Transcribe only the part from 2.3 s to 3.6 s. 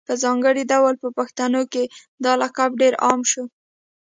لقب ډېر عام شو